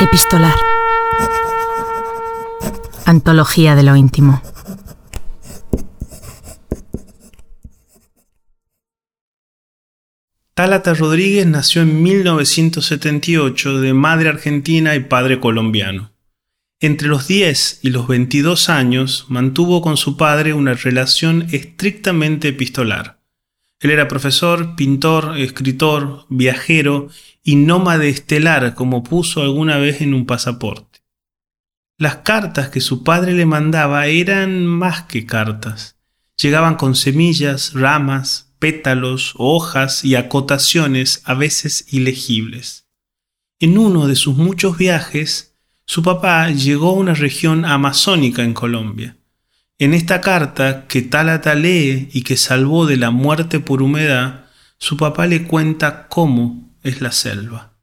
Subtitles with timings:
[0.00, 0.54] Epistolar.
[3.04, 4.40] Antología de lo íntimo.
[10.54, 16.12] Tálata Rodríguez nació en 1978 de madre argentina y padre colombiano.
[16.80, 23.17] Entre los 10 y los 22 años mantuvo con su padre una relación estrictamente epistolar.
[23.80, 27.08] Él era profesor, pintor, escritor, viajero
[27.44, 31.00] y nómade estelar, como puso alguna vez en un pasaporte.
[31.96, 35.96] Las cartas que su padre le mandaba eran más que cartas.
[36.40, 42.86] Llegaban con semillas, ramas, pétalos, hojas y acotaciones a veces ilegibles.
[43.60, 49.17] En uno de sus muchos viajes, su papá llegó a una región amazónica en Colombia.
[49.80, 54.46] En esta carta que Talata lee y que salvó de la muerte por humedad,
[54.76, 57.78] su papá le cuenta cómo es la selva.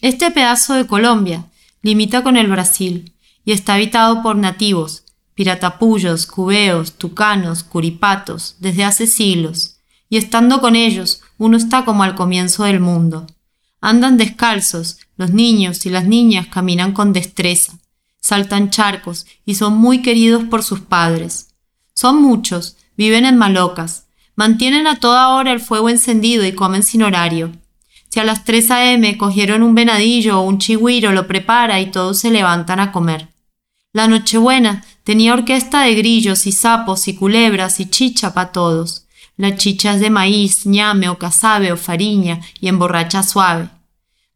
[0.00, 1.50] Este pedazo de Colombia
[1.82, 5.04] limita con el Brasil y está habitado por nativos,
[5.34, 9.75] piratapullos, cubeos, tucanos, curipatos, desde hace siglos,
[10.08, 13.26] y estando con ellos uno está como al comienzo del mundo.
[13.80, 17.78] Andan descalzos, los niños y las niñas caminan con destreza,
[18.20, 21.54] saltan charcos y son muy queridos por sus padres.
[21.94, 27.02] Son muchos, viven en malocas, mantienen a toda hora el fuego encendido y comen sin
[27.02, 27.52] horario.
[28.08, 29.18] Si a las 3 a.m.
[29.18, 33.28] cogieron un venadillo o un chigüiro, lo prepara y todos se levantan a comer.
[33.92, 39.05] La Nochebuena tenía orquesta de grillos y sapos y culebras y chicha para todos.
[39.36, 43.68] La chicha es de maíz, ñame o casabe o fariña y emborracha suave.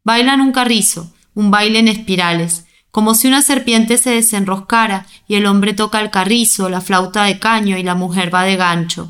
[0.03, 5.45] Bailan un carrizo, un baile en espirales, como si una serpiente se desenroscara y el
[5.45, 9.09] hombre toca el carrizo, la flauta de caño y la mujer va de gancho.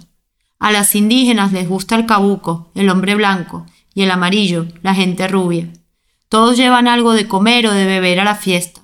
[0.59, 5.27] A las indígenas les gusta el cabuco, el hombre blanco, y el amarillo, la gente
[5.27, 5.67] rubia.
[6.29, 8.81] Todos llevan algo de comer o de beber a la fiesta.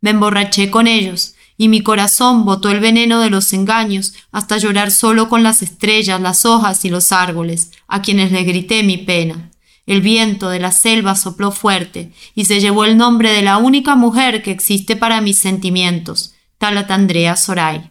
[0.00, 4.92] Me emborraché con ellos, y mi corazón botó el veneno de los engaños hasta llorar
[4.92, 9.50] solo con las estrellas, las hojas y los árboles, a quienes les grité mi pena.
[9.84, 13.96] El viento de la selva sopló fuerte y se llevó el nombre de la única
[13.96, 17.90] mujer que existe para mis sentimientos, Talatandrea Soray.